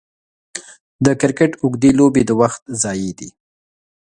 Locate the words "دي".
3.19-3.29